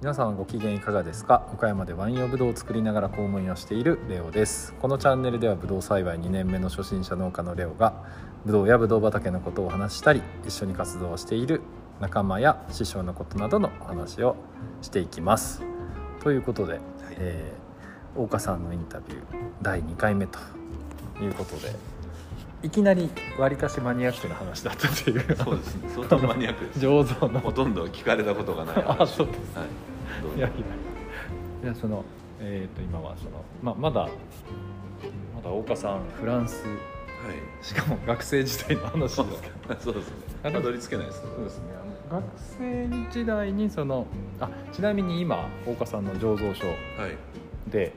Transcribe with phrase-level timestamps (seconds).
[0.00, 1.46] 皆さんご機嫌いかがですか？
[1.52, 4.72] 岡山でワイン用ブドウを作りながら公務員をしているレオです。
[4.80, 7.92] このチャンネルではブドウ栽培2年目の初心者農家のレオが
[8.46, 11.60] ブドウやブドウ畑のことをお話ししたり一緒に活動をしている
[12.00, 14.36] 仲間や師匠のことなどのお話を
[14.80, 15.62] していきます。
[16.22, 16.80] ということで、
[17.18, 17.60] えー
[18.16, 19.22] 大岡さんのインタビュー
[19.62, 20.40] 第2回目と
[21.22, 21.76] いうことで
[22.64, 23.08] いきなり
[23.38, 25.36] わりかしマニアックな話だったという。
[25.36, 25.88] そうですね。
[25.94, 26.80] 相当マニアックです。
[26.80, 29.00] 醸造のほとんど聞かれたことがない話。
[29.02, 29.38] あそうです。
[29.56, 29.89] はい
[30.22, 30.36] どうぞ。
[30.36, 31.74] いやいや。
[31.74, 32.04] その
[32.40, 34.08] えっ、と今はそのままだ
[35.34, 36.64] まだ大岡さんフランス。
[36.64, 37.64] はい。
[37.64, 39.28] しかも学生時代の話ですか
[39.78, 40.14] そうですね。
[40.42, 41.28] たどり着けないですね。
[41.36, 41.64] そうですね。
[42.10, 42.24] 学
[42.58, 44.06] 生時代にその
[44.40, 46.74] あちなみに今大岡さんの醸造所は
[47.08, 47.70] い。
[47.70, 47.92] で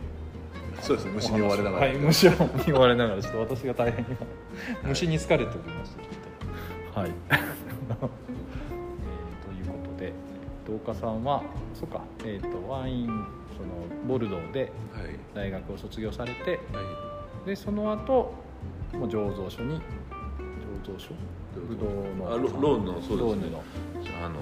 [0.81, 1.11] そうですね。
[1.13, 1.87] 虫に追われながら。
[1.87, 4.17] はい虫に追われながらちょっと私が大変今。
[4.89, 6.99] 虫に好かれておりましてちょっと。
[6.99, 7.11] はい
[10.65, 13.07] で大岡さんはそうかえっ、とワイン
[13.55, 15.19] そのボルドーではい。
[15.33, 16.81] 大学を卒業されては
[17.45, 18.33] でその後
[18.93, 19.81] もう醸造所に醸
[20.93, 21.13] 造所？
[21.55, 23.51] ブドウのあロローンのそうですね。
[23.51, 23.57] の。
[23.57, 24.35] いあの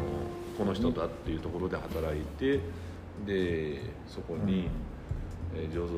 [0.57, 2.59] この人だっていうところで働いて
[3.25, 4.69] でそこに、
[5.55, 5.91] えー醸造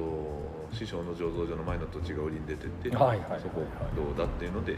[0.72, 3.40] 師匠の醸造所の前の土地が売りに出てて、はいはいはいはい。
[3.42, 3.62] そこ
[3.96, 4.78] どうだっていうので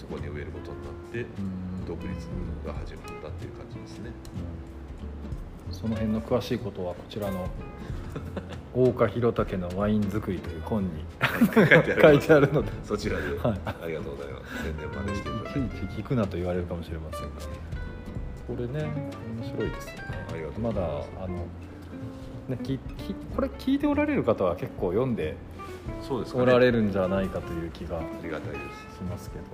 [0.00, 1.86] そこに植えることになってうん。
[1.86, 2.10] 独立
[2.66, 4.10] が始まったっていう感じですね。
[5.70, 7.46] その辺の詳しいことはこちらの
[8.74, 10.90] 大岡弘武のワイン作りという本に
[11.54, 12.72] 書いてあるので。
[12.84, 13.60] そちらで、はい。
[13.66, 14.64] ありがとうございます。
[14.64, 15.60] 宣伝までしていただいて
[15.94, 17.28] 聞くなと言われるかもしれませんが。
[18.46, 18.90] これね
[19.42, 20.02] 面白いですよね。
[20.32, 20.82] ありがとうまだ
[21.22, 21.46] あの
[22.48, 25.36] ねききこれ聞いておられる方は結構読んで
[26.02, 28.58] そうですか、ね、おられるんじゃないかという気がありがたいで
[28.90, 28.96] す。
[28.98, 29.44] しますけど。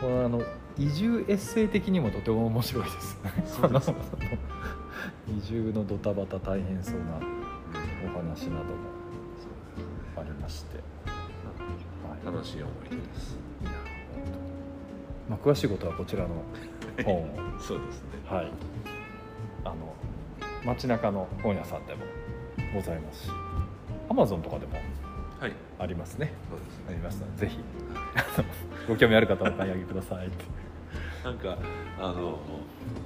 [0.00, 0.42] これあの
[0.78, 3.18] 移住エッセイ的にもとても面白いです。
[5.28, 7.18] 移住のドタバタ大変そうな
[8.04, 8.70] お話なども
[10.16, 13.36] ありまして、はい、楽しい思い出です。
[13.62, 13.70] いや
[14.14, 14.36] 本当に。
[15.30, 16.28] まあ、詳しいことはこちらの
[17.04, 17.26] 本を。
[17.60, 18.08] そうですね。
[18.28, 18.50] はい。
[19.64, 19.76] あの
[20.64, 22.04] 街中の本屋さんでも
[22.74, 23.30] ございますし
[24.08, 24.84] アマゾンとかでもはい
[25.78, 26.32] ありますね。
[26.50, 26.80] そうです。
[26.88, 27.58] ありねますのでぜひ。
[28.88, 30.28] ご興味ある方はお買い上げください。
[31.24, 31.58] なんか
[32.00, 32.38] あの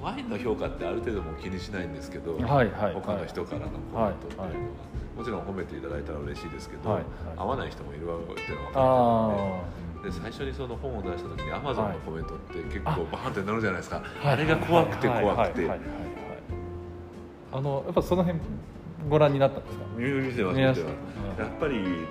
[0.01, 5.17] ワインの評価ってある程度もう気にしないんですけど、はいはい他の人からのコメントっていうのは、はいはい。
[5.17, 7.05] もちろん褒めていただいたら嬉しいですけど、はいはい。
[7.37, 15.25] 合わない人もいるわけっていうのは分かあってでで最初にその本を出した時にアマゾンのコメントって結あ構バーンってなるじゃないですか、ああれが怖くて怖くて。
[15.25, 15.79] はいはいはいはいはい。
[17.53, 18.39] あのやっぱその辺
[19.09, 19.83] ご覧になったんですか？
[19.97, 20.85] 見てます見てます。
[21.37, 21.43] た。
[21.43, 22.07] やっぱりうん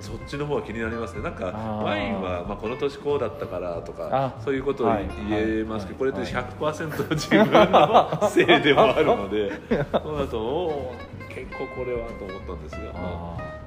[0.00, 1.22] そっちの方が気になりますね。
[1.22, 10.94] なんかワインは、まあ、この年こうだったからとかあそういうことをはい言えますけど、はいこれって100%自分のせいでもあるので そうだと
[11.28, 13.60] 結構これはと思ったんですが、まあ、あ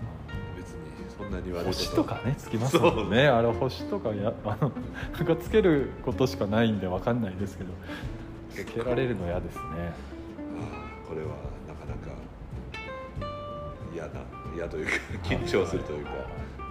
[0.56, 0.80] 別に
[1.18, 3.28] そんなに悪い星とかねつきますもんね。
[3.28, 4.72] あれ星とかやあの
[5.18, 7.72] なんかつけることしかないんでわかんないですけど
[8.50, 9.94] つけられるの嫌ですね。
[11.08, 11.28] これは
[11.68, 12.24] なかなか
[13.94, 14.10] 嫌な
[14.56, 14.92] 嫌というか
[15.24, 16.12] 緊張するというか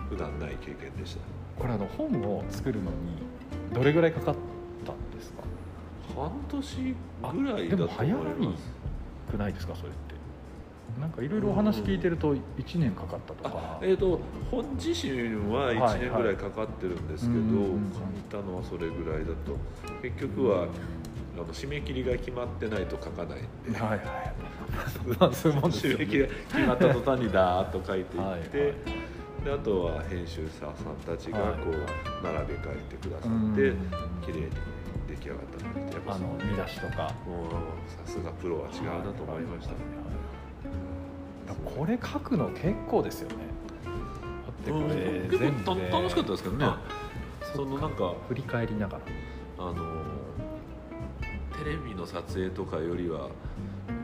[0.08, 1.20] 普段ない経験でした。
[1.58, 2.96] これあの本を作るのに
[3.72, 4.34] どれぐらいかかっ
[4.84, 5.42] たんですか？
[6.14, 6.94] 半年
[7.42, 8.70] ぐらいだと思いでもます
[9.30, 10.12] くないですかそれって。
[11.00, 12.40] なんかいろいろお話聞いてると1
[12.78, 14.20] 年かかったとあかえー、と
[14.50, 15.12] 本自身
[15.50, 19.56] は1年ぐらいかかってるんですけど、書いたのはそれぐらいだと。
[20.02, 23.78] 結局はあの締め切りが決まってないと書かないんで。
[23.78, 24.51] はいはいまあ
[25.32, 29.02] そういうもんですよ締め切りが決まった途端にダーッと書いていって、はいはい
[29.44, 33.52] であとは編集者さんたちがこう並べ替えてくださうん。
[33.52, 33.72] って、
[34.24, 34.50] 綺麗に
[35.08, 36.96] 出来上がったのでやっぱあの見出しとか。
[36.96, 37.14] さ
[38.06, 39.74] すがプロは違うなと思いました、
[41.54, 43.36] これ書くの結構ですよね。
[43.84, 46.64] だってこれうん結構た楽しかったですけどね。
[46.64, 46.80] あ
[47.52, 49.00] そのなんか振り返りながら。
[49.58, 49.74] あの
[51.64, 53.28] テレビの撮影とかよりは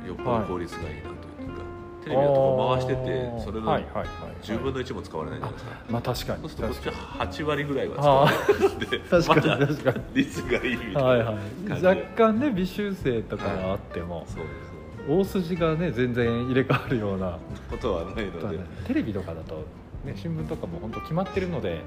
[0.08, 1.62] よっぽど効率がいいなというか、
[2.04, 4.36] テレビだとこう回しててそれのはいはいはいはい。
[4.42, 6.94] 10分の1も使われないじゃないですか、まあ確かにそうするとこっちは
[7.26, 10.04] 8割ぐらいは使あわれるんで確かに確かに。
[10.14, 11.24] 率がいいみたいなはいは
[11.68, 14.68] 感い若干ね微修正とかがあっても、そうです。
[15.08, 17.38] 大筋がね全然入れ替わるような。
[17.70, 19.64] ことはないので、テレビとかだと、
[20.04, 21.82] ね、新聞とかも本当決まってるので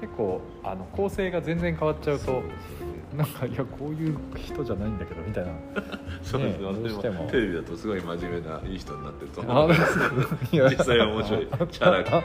[0.00, 2.42] 結構あの構成が全然変わっちゃうと
[3.16, 5.52] なんかいやこういう人じゃないんだけどみたいな。
[6.22, 6.72] そうですね。
[6.72, 7.26] ねどうしても。
[7.30, 9.98] テレビだとすごい真面目ないい人になってると思あうんです。
[10.50, 12.22] け ど実際は面白いチャラくチあ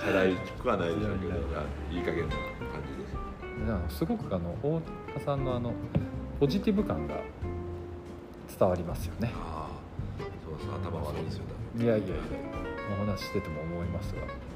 [0.00, 3.96] ャラいくはないでしょうけどいやい加減な感じです。
[3.98, 5.72] すごくあの大塚さんのあの
[6.38, 7.14] ポジティブ感が
[8.58, 9.32] 伝わりますよね。
[9.34, 9.68] あ
[10.20, 11.44] あそうそう頭悪いですよ
[11.76, 12.14] いやいやいや
[13.02, 14.48] お話ししてても思いますが。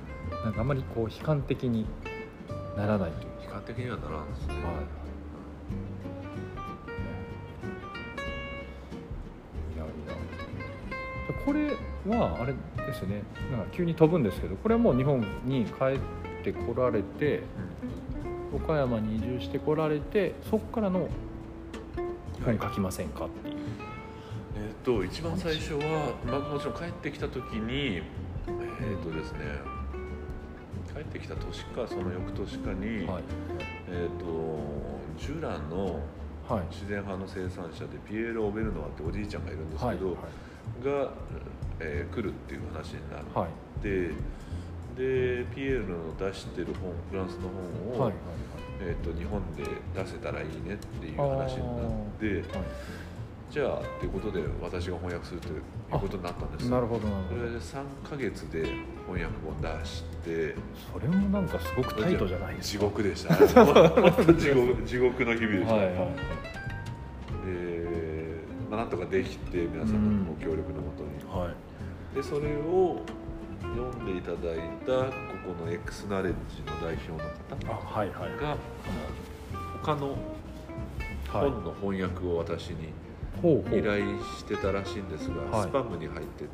[0.44, 1.87] なんかあまりこう悲観的に
[2.76, 4.62] ならないという悲観的にはならんですね、はい
[11.45, 11.77] これ
[12.07, 12.53] はあれ
[12.87, 13.23] ですよね。
[13.51, 15.73] なんか急に飛ぶんですけどこれはもう日本に帰
[16.41, 17.43] ってこられて
[18.55, 21.09] 岡山に移住してこられてそこからの
[22.45, 23.57] 本書きませんかっていう。
[24.57, 28.03] えっ、と一番最初は、まあ、もちろん帰ってきた時にえっ、
[29.03, 29.81] とですね帰
[31.03, 33.23] ってきた年かその翌年かに、はい。
[33.91, 34.59] えっ、と
[35.19, 36.01] ジュラの
[36.49, 36.63] はい。
[36.71, 40.11] 自然派の生産者でピエール・オベルノワっておじいちゃんがいるんですはいけど、
[40.85, 41.11] が、
[41.81, 43.83] えー来るっていう話になっはい。
[43.83, 44.09] て、
[44.97, 47.49] でピエールの出してる本フランスの
[47.95, 48.15] 本を、はい
[48.81, 49.63] えー、と日本で
[49.95, 52.69] 出せたらいいねっていう話になってはい。
[53.51, 57.41] じゃあっていうことで私が翻訳するということになったんですなるほどなるほど。
[57.41, 58.67] これで3ヶ月で
[59.07, 60.55] 翻訳本出して。
[60.93, 63.35] それもなんかすごくタイトじゃないです地か獄でした。
[63.45, 66.43] 地獄地獄の日々でした、はいはい
[67.45, 68.37] で、
[68.71, 72.15] まあ、なんとかできて皆さんのご協力のもとに、はい。
[72.15, 73.01] でそれを
[73.63, 75.13] 読んでいただいたこ
[75.59, 77.31] この X ナレッジの代表の
[77.71, 78.41] あ方はいはい。
[78.41, 78.57] が
[79.83, 82.93] 他のはい本の翻訳を私に
[83.43, 84.05] 依頼
[84.39, 85.69] してたらしいんですが、はい。
[85.69, 86.49] スパムに入ってて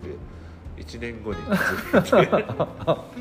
[0.78, 1.38] 1年後に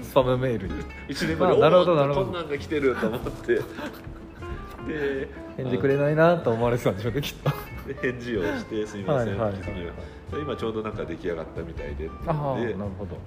[0.04, 0.74] スパムメールに
[1.10, 2.26] 1年後にあなるほどなるほど。
[2.28, 3.62] こんなんが来てると思って。
[4.88, 5.28] で
[5.58, 7.52] 返事くれないなと思われてたんでしょうねきっと。
[7.88, 9.62] で返事をしてすみません、はいはいはい。
[9.62, 9.68] は。
[9.68, 9.76] い
[10.32, 12.56] で今ちょうどなんか出来上がったみたいでってなるほ
[13.06, 13.18] ど。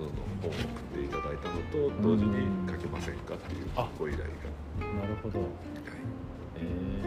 [0.00, 0.10] 本を
[0.42, 0.52] 送っ
[0.98, 4.30] ていただいたのと同時に書けませんかっていうあご依頼が、
[5.02, 5.38] なるほど。
[5.40, 5.48] はい、
[6.56, 7.02] え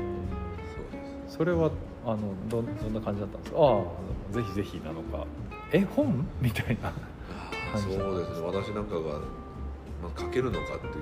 [0.76, 1.36] そうです。
[1.36, 1.72] ー、それは
[2.06, 2.20] あの
[2.50, 3.58] どんどんな感じだったんですか？
[3.60, 5.26] ああぜひぜひなのか
[5.74, 6.26] え本？
[6.40, 6.90] みたいな。
[6.90, 6.94] あ
[7.76, 8.46] あそうですね。
[8.46, 10.94] 私なんかが、まあ、書けるのかっていう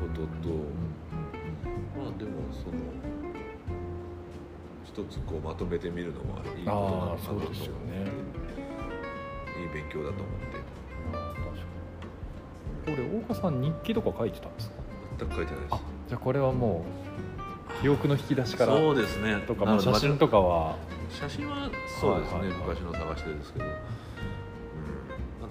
[0.00, 0.54] ことと、
[1.96, 2.74] まあでもその
[4.84, 8.06] 一つこうまとめてみるのはいいことなのかなと思ってですよね。
[9.60, 10.56] いい勉強だと思って。
[11.12, 11.52] あ確か
[12.90, 12.96] に。
[12.96, 14.74] これ大岡さん日記とか書いてたんですか？
[15.18, 15.74] 全く書いてないです。
[15.74, 16.84] あじゃあこれはも
[17.78, 19.42] う記憶の引き出しからそうですね。
[19.46, 20.76] とか、写真とかは
[21.16, 22.58] 写真はそうですね、はいはいはい。
[22.68, 23.70] 昔の探してですけど、うん。
[23.72, 23.76] ま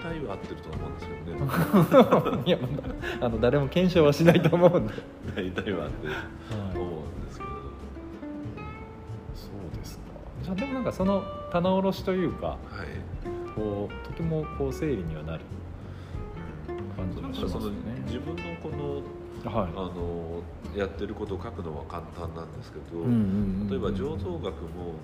[0.00, 2.42] 大体は合ってると思うんですけどね。
[2.48, 2.66] いやま
[3.20, 4.94] だあの誰も検証はしないと思うんで、
[5.36, 6.18] 大体は合ってるは
[6.70, 7.50] いと思うんですけど、
[9.34, 10.04] そうですか。
[10.42, 11.22] じゃあでもなんかその
[11.52, 12.58] 棚卸しというかはい。
[13.54, 15.42] こうとてもこう整理にはなる
[16.96, 17.74] 感じがしますね。
[18.06, 18.42] 自分の
[19.50, 20.42] はあの
[20.76, 23.02] やってることを書くのは簡単なんですけど、
[23.70, 24.94] 例えば醸造学も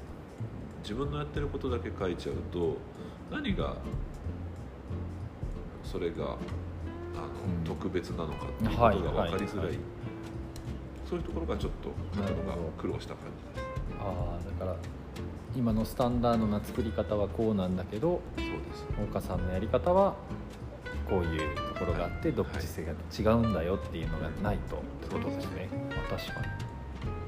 [0.82, 2.76] 自分のやってることだけ書いちゃうと
[3.30, 3.76] 何が
[5.84, 7.64] それがあの、うん。
[7.64, 9.74] 特別なのかっていうことが分かりづらい、はい。
[9.74, 9.78] はい
[11.08, 13.66] そういうところがちょっと書くのが苦労した感じです。
[13.98, 14.76] ああだから
[15.56, 18.86] 今のスタンダードな作り方はこうなんだけどそうです。
[18.98, 20.16] 大岡さんのやり方は
[21.08, 22.36] こういうところがあってはい。
[22.36, 22.92] 独自性が
[23.32, 26.46] 違うんだよっていうのがないとってことですね、まあ、確かに。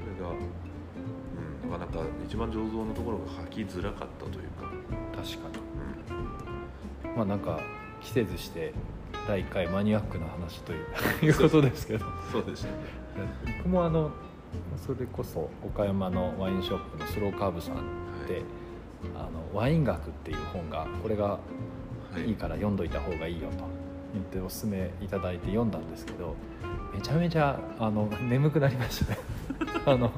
[0.01, 4.71] それが、うん、なかなか一番醸造のところが書きづらかったというか、
[5.15, 7.09] 確かに。
[7.09, 7.15] うん。
[7.17, 7.59] まあなんか
[8.01, 8.73] 季節して
[9.27, 10.85] 第1回マニアックな話という
[11.25, 12.05] いうことですけど。
[12.31, 12.73] そうでしたね。
[13.59, 14.11] 僕もあの
[14.77, 17.75] それこそ岡山のワインショップのスローカーブさん
[18.27, 18.43] で、はい。
[19.15, 21.39] あのワイン学っていう本がこれがは
[22.19, 22.29] い。
[22.29, 23.65] いいから読んどいた方がいいよと
[24.13, 26.35] 言っておすすめいただいて読んだんですけど
[26.93, 29.17] めちゃめちゃあの眠くなりましたね。
[29.85, 30.11] あの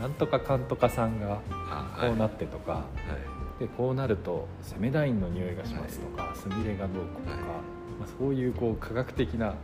[0.00, 2.84] なんとかかんとかさんがあこうなはってとか、
[3.58, 3.60] い。
[3.60, 7.42] でこうなるとセメダインの匂いがしますとか、スミレがどうこうとか、はい。
[7.98, 9.54] まあ、そういうこう科学的な、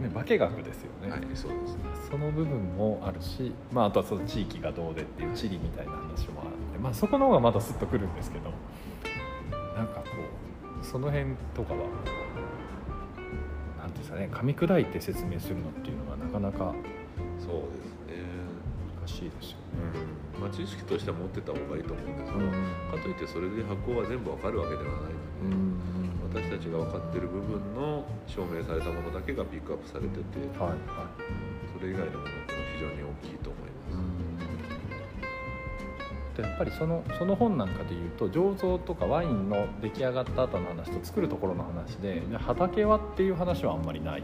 [0.00, 1.80] ね、化学ですよね、はい、そうですね。
[2.10, 8.50] その部分もあるし、まあ、あとはその地域がどうでっていう地理みたいな話もあって、まあ、そこの方がまだスッとくるんですけど
[9.78, 10.06] なんかこ
[10.82, 11.78] うその辺とかは
[13.78, 16.74] なんていうんですかね噛み砕いて説明するのっていうのはなかなか
[17.38, 17.70] そう
[18.10, 18.26] ですね
[18.98, 19.58] 難しいですよ
[20.34, 20.42] うん。
[20.42, 22.50] まあ、知識としては持ってた方がいいと思うんですけど、ね。
[22.90, 25.78] かといってそれで発酵は全部わかるわけではないうん
[26.22, 31.14] ので、私たちが分かってる部分の証明されたものだけがピックアップされててはいはい。
[31.78, 34.27] それ以外のものっていうのは非常に大きいと思います、
[36.38, 44.22] でやっぱりそのその本なんかでいうと醸造とかワインの出来上がった後の話と作るところの話で畑はっていう話はあんまりない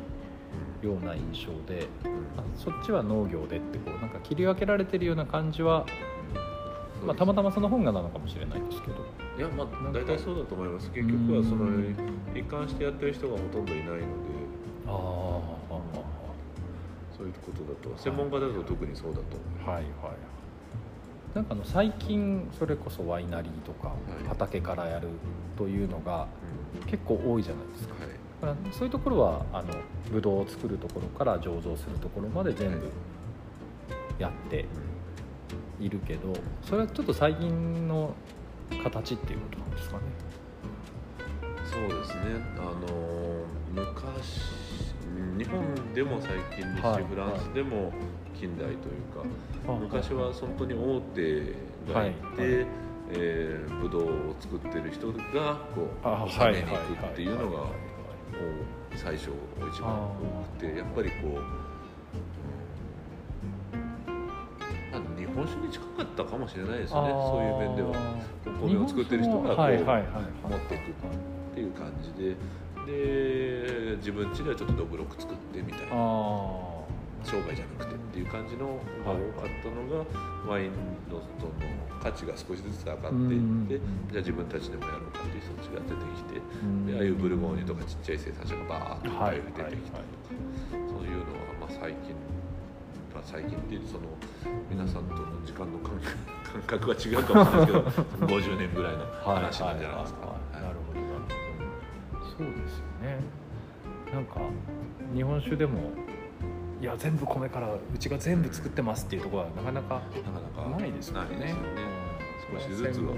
[0.80, 2.12] ような印象でうん。
[2.38, 5.85] あそっちは農業でってこうなんか切り分けられてるような感じは
[7.04, 8.94] まあ、たまたまその本がなのかもしれないですけど。
[9.37, 10.90] いやまあ大体そうだと思います。
[10.90, 11.68] 結局はその
[12.35, 14.04] 一貫してやってる人がほとんどいないので。
[14.87, 15.54] ああ
[17.16, 19.85] そういうことだと専門家だと特にそうだと思はいはい
[21.34, 24.28] なんかあの最近それこそワイナリーとかい。
[24.28, 25.08] 畑からやる
[25.56, 26.28] というのが
[26.80, 27.94] う、結構多いじゃないですか。
[27.94, 28.08] はい。
[28.40, 29.74] だからそういうところはあの
[30.12, 32.90] ブドウを作るところから醸造するところまで全部
[34.18, 34.66] やって
[35.80, 38.14] いるけどそれはちょっと最近の
[38.82, 40.02] 形っていうことなんですかね。
[41.64, 42.20] そうですね。
[42.58, 44.63] あの昔
[45.36, 47.04] 日本でも最近ですし、はい。
[47.04, 47.92] フランスでも
[48.38, 48.76] 近代という
[49.12, 49.24] か、
[49.68, 52.10] あ昔は本当に大手がい。
[52.10, 52.66] て、
[53.10, 57.66] えーブドウを作ってる人がこうあ収めに行くっていうのがは
[58.96, 59.30] 最初
[59.70, 61.40] 一番多くてやっぱりこう、
[65.18, 67.92] 日本酒に近かったかもしれないですねそういう面では。
[68.46, 70.94] お米を作ってる人がこう持っていくっ
[71.54, 72.36] ていう感じで
[72.86, 75.86] で自分家ではちょっとどぶろく作ってみたいな。
[75.92, 76.74] あ
[77.24, 80.04] 商売じゃなくてっていう感じのが多かったのが、
[80.46, 80.72] ワイン
[81.08, 81.52] のその
[82.02, 89.40] 価値が少しずつ上がっていって、うんじゃあ自分たちでもやろうかっていう人たちが出てきて、あでああいうブルゴーニュとかちっちゃい生産者がバーッといっぱい。
[89.40, 90.06] 出てきたはい。
[90.12, 92.12] とか、そういうのはまあ最近、
[93.14, 94.04] まあ、最近っていうとその
[94.68, 95.96] 皆さんとの時間の感
[96.66, 100.36] 覚は違うかもしれないですけど その50年ぐらいの話なんじゃないですか。
[102.36, 103.18] そうですよね
[104.12, 104.40] なんか
[105.14, 105.90] 日本酒でも
[106.80, 111.52] いや全部米からうちが全部作ってますっていうところはなかなかいなかなかないですよね
[112.52, 113.14] 少しずつは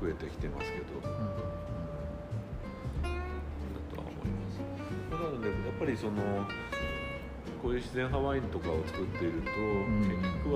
[0.00, 0.84] 増えてきてますけど。
[0.96, 1.08] うんだ
[3.90, 4.58] とは思います。
[5.10, 6.12] なのでやっぱりその
[7.62, 9.70] こういう自然派ワインとかを作っていると、ん結局は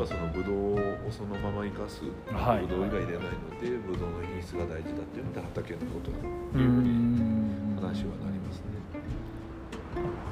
[0.08, 2.00] そのブドウをそのまま生かす、
[2.32, 6.20] はいブドウ以外ではないので、ブドウの品質が大事だっていうので畑のことだう
[6.52, 8.64] というふうにん話はなりますね。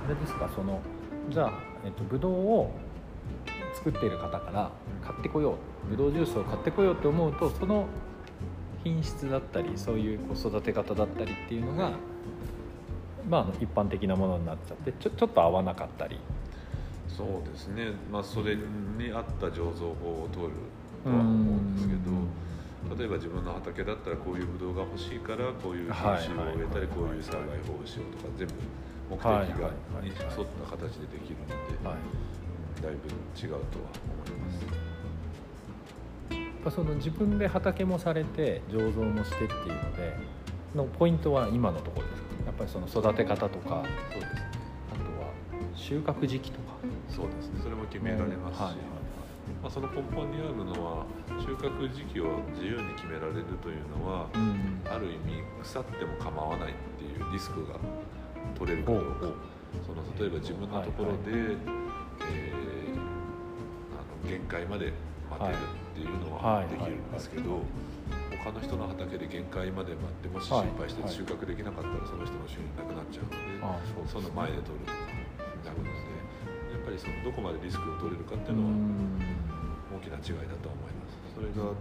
[0.06, 0.80] あれですかその
[1.28, 1.52] じゃあ、
[1.84, 2.70] えっと、ブドウを
[3.74, 4.70] 作っている方から
[5.04, 7.86] 買ってこようブドウジュースを買ってこようって思うとその
[8.82, 11.90] 品質だったりそういうこう育て方だったりっていうのが、
[13.28, 16.18] まあ一般的なものになっちゃってちょちょっと合わなかったり
[17.16, 17.92] そうですね。
[18.12, 18.62] まあそれに
[19.12, 20.52] 合った醸造法を取る
[21.04, 22.00] とは思うんですけど。
[22.96, 28.54] 例えば自分の畑だったらこういうブドウが欲しいからこういう品種を植えたりこういう栽培法をしようとか全部
[29.10, 29.34] 目的が
[30.02, 31.46] に沿った形でできるの
[31.82, 31.98] で、はい
[32.80, 33.60] だいぶ違うとは
[34.22, 34.38] 思い
[36.68, 36.76] ます。
[36.76, 40.16] その自分で畑もされて醸造もしてっていうので
[40.76, 42.28] のポイントは今のところですか？
[42.46, 43.82] やっぱりその育て方とか
[44.12, 44.55] そうですね。
[45.76, 46.76] 収穫時期とか。
[47.08, 47.60] そうですね。
[47.62, 48.74] それも決められますし、はい。
[49.62, 51.06] まあその根本にあるのは
[51.38, 54.80] 収穫時期を自由に決められるというのは、うん。
[54.90, 57.78] ある意味腐っても構わないっていうリスクが
[58.58, 59.02] 取れるかどう。
[59.02, 59.06] か。
[59.86, 61.56] その例えば自分のところで、
[62.32, 62.96] えー
[63.92, 64.92] あの限界まで
[65.30, 66.68] 待てるっていうのははい。
[66.68, 67.60] できるんですけど、
[68.42, 70.66] 他の人の畑で限界まで待ってもしはい。
[70.66, 71.12] 失敗してはい。
[71.12, 73.36] 収穫できなかったらその人の収入なくなっちゃうので、
[73.92, 74.22] そうですね。
[74.22, 75.05] その前で取るとか
[75.66, 78.70] なるのでやっぱりそのどこまでリスクを取れるかっていうのは
[79.98, 81.18] 大きな違いだとは思います。
[81.34, 81.74] それが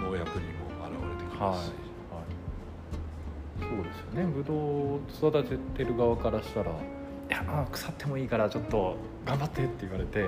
[0.00, 1.72] 農薬にも現れてきはい、ますし、
[2.10, 4.32] はい、そうですよね。
[4.32, 4.56] ブドウ
[4.94, 6.70] を育ててる側からしたら
[7.28, 8.96] 「いやまあ腐ってもいいからちょっと
[9.26, 10.26] 頑張って」って言われて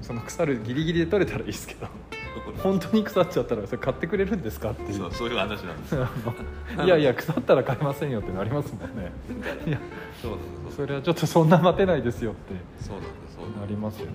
[0.00, 1.86] その腐るギリギリで取れたらいいですけど
[2.62, 4.94] 本当に腐っちゃったらそれ買ってくれるんですかっていう。
[4.94, 6.08] そうそういう話なんですよ。
[6.84, 9.12] いやいや腐ったら買えませんよってなりますもんね。
[9.66, 9.78] いや
[10.20, 12.54] そうなんですそれはちょっとそんな待てないですよって。
[12.84, 14.12] そうなんですそうなりますよね。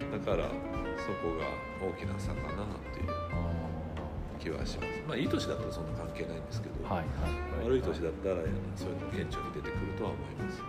[0.00, 1.46] すだからそこが
[1.88, 4.88] 大きな差かなっていうあ気はします。
[5.06, 7.48] まあいい年だったらそんな関係ないんですけど、ーはいはい。
[7.64, 8.36] 悪い年だったら
[8.76, 10.62] そういうの顕著に出てくるとは思います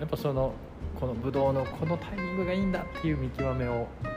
[0.00, 0.54] やっぱその
[0.98, 4.07] このブドウのこのタイミングがいいんだっていう見極めを見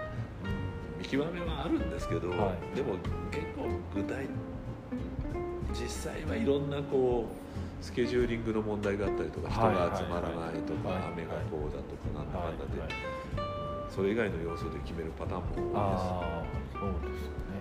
[1.11, 2.75] 極めはあるんですけど、はい。
[2.75, 2.95] でも
[3.29, 4.25] 結構具体
[5.73, 11.01] 実際はいろんなこうスケジューリングの問題があったりとか人はいが集まらないとか、はい。
[11.01, 12.89] はい雨がこうだとかなんだかんだで、はい。
[13.93, 16.43] それ以外の要素で決めるパターンも多ああ
[16.79, 17.59] そうですよね。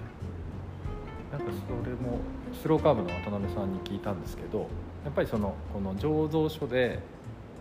[1.32, 2.18] なんかそれも
[2.52, 4.68] スローカーブの渡辺さんに聞いたんですけど
[5.04, 7.00] やっぱりそのこの醸造所で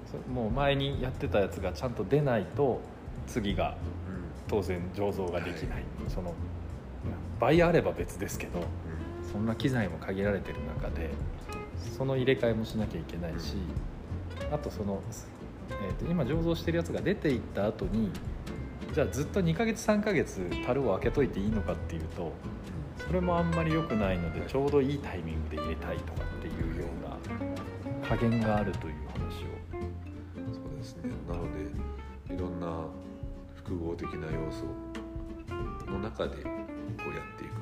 [0.05, 2.81] そもう前にやってたやつがちゃんと出ないと
[3.27, 4.08] 次がいです、
[4.49, 5.83] 当然醸造ができない、はい。
[6.07, 6.33] その
[7.39, 9.29] 倍あれば別ですけどうん。
[9.31, 11.11] そんな機材も限られてる中で
[11.97, 13.55] その入れ替えもしなきゃいけないし
[14.51, 15.01] あとその、
[15.69, 18.09] えー、と今醸造してるやつが出ていった後に
[18.93, 22.33] じゃあずっと2ヶ月3ヶ月樽を開けといていいのかっていうと
[23.05, 29.59] それもあんまり良くないのでちょうどいいタイミングで入れたいとかっていうような加減があるという話を。
[30.53, 31.11] そうですね。
[31.29, 31.35] な
[33.69, 34.65] 複合的な要素
[35.91, 37.53] の中でこうやっていく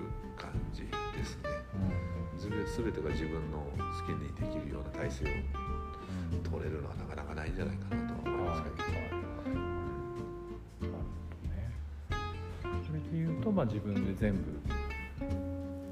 [0.42, 0.90] 感じで
[1.26, 2.50] すね、うん、
[2.84, 5.28] 全てが自分の好きにできるような体制を
[6.50, 8.76] 取れるのはなかなかないんじゃないかなと思いますけど、
[12.88, 14.42] それでいうと、まあ、自分で全部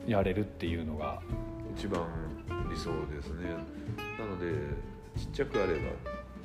[0.09, 1.21] やれるっていうのが。
[1.77, 2.07] 一番
[2.69, 3.49] 理想ですね。
[4.17, 4.47] なので
[5.17, 5.81] ちっちゃくあれば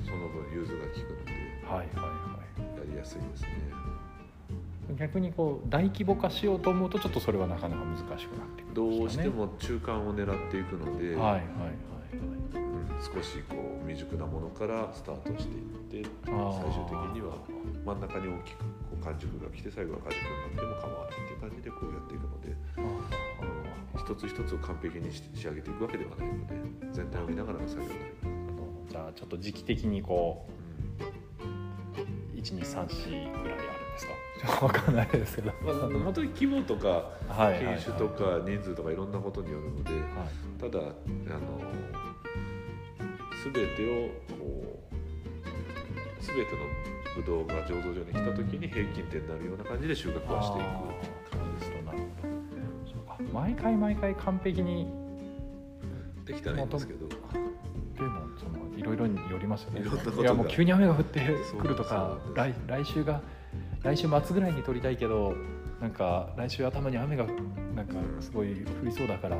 [0.03, 1.31] その分融通が利くので、
[1.65, 2.20] はいはいはい、
[3.01, 3.49] やすいですね。
[4.97, 11.41] 逆にこう大規模化しようと思うとちょっとそれはなかなか難しくなってくる、ね、どうしても中間を狙っていくので、はいはいはい
[12.53, 17.37] うん、少しこう未熟なものからスタートしていって最終的には
[17.85, 18.65] 真ん中に大きくこ
[18.99, 22.51] う完熟が来て最後は果熟になっても構わないっていう感じでこうやっていくので
[23.95, 26.55] 一つ一つを完璧に仕上げていくわけではないので
[26.91, 28.27] 全体を見ながらの作業になりま
[28.89, 28.91] す。
[28.91, 30.60] じゃあちょっと時期的にこう、うん、
[32.43, 34.13] 1234ぐらいあるんですか？
[34.67, 37.11] 分かんないですけど、まあ、本当に規模とか
[37.59, 39.91] 品種とか人数とかいろんなことによるので、
[40.59, 41.61] ただあの
[43.43, 43.59] 全て
[44.05, 46.57] をこう全ての
[47.15, 51.97] ブドウが醸造所に来た時に平均点になるような感じで収穫はしていく感じですとなる
[53.07, 54.87] ほど毎回毎回完璧に
[56.25, 57.07] できたらいいんですけど
[58.81, 59.81] いろいろによりますよね。
[59.81, 61.19] いやもう急に雨が降って
[61.59, 63.21] くるとか来来週が
[63.83, 65.35] 来週末ぐらいに撮りたいけど
[65.79, 67.25] なんか来週頭に雨が
[67.75, 69.39] なんかすごい降りそうだから、ち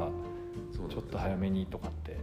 [0.96, 2.18] ょっと早めにとかって。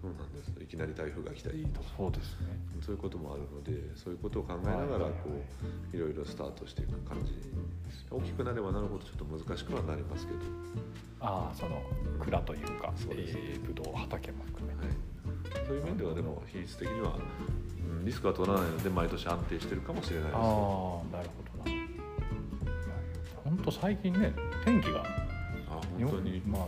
[0.00, 0.52] そうなんです。
[0.62, 1.86] いきなり台風が来たりとか。
[1.96, 2.46] そうですね。
[2.80, 5.30] そういうこともあるのでそういうことを考えながらこ
[5.92, 7.34] ういろいろスタートしていく感じ。
[8.10, 10.38] 大きくなればなるほどちょっと難しくはなりますけど。
[11.20, 11.82] ああその
[12.20, 14.86] 蔵というかそうです、えー、ブドウ畑も含め、はい、
[15.66, 21.76] そういう面ではでも品質的には、うん、リスクは取らないので毎年安定してるかもしれないですああなるほどな。
[23.44, 24.32] 本当最近ね
[24.64, 26.42] 天気があ本当に。
[26.46, 26.66] まあ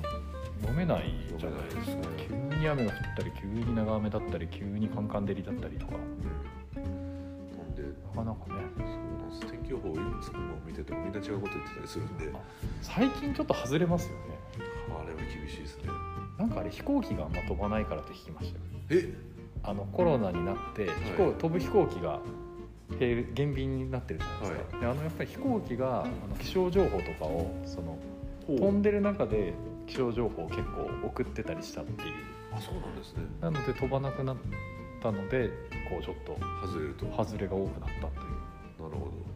[0.68, 1.04] 飲めない
[1.38, 7.82] じゃないですか、急に雨が降ったり急に長雨だったり急にカンカン照りだったりとか、うん、なんで
[8.16, 8.66] なかなかね。
[8.76, 9.52] そうなんです。
[9.52, 12.32] 天気予報をつも見ててもみんな違うこと言ってたりするんで。
[12.82, 14.18] 最近ちょっと外れますよね。
[15.00, 15.84] あれは厳しいですね。
[16.38, 19.12] なんかあれ飛行機があんま飛ばないからって聞きましたよえ？
[19.62, 22.20] あのコロナになって飛行、はい、飛ぶ飛行機が
[22.98, 27.98] 減便になってるじゃないですか、はい、であのやっぱり飛行機があの気象情報とかをその
[28.46, 29.52] 飛んでる中で
[29.86, 32.14] 気象情報を結構送ってたりしたっていう。
[32.52, 33.24] あそうなんですね。
[33.40, 34.36] なので飛ばなくなっ
[35.02, 35.48] たので
[35.90, 37.06] こうちょっと外れると。
[37.24, 38.90] 外れが多くなったという。
[38.90, 39.28] なるほど。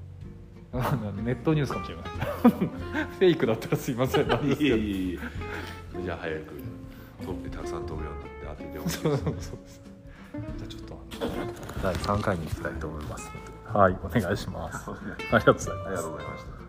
[1.23, 2.05] ネットニュースかもしれない。
[3.19, 4.29] フェイクだったらすいません。
[4.29, 5.19] なんですけどい
[6.03, 6.55] じゃあ早く
[7.23, 8.32] 飛んでたくさん飛ぶようになって
[8.75, 9.53] 当ていそうそうです
[10.59, 10.99] じゃあちょっと
[11.83, 13.31] 第3回に行きたいと思います
[13.67, 16.62] はいお願いしますありがとうございますありがとうございました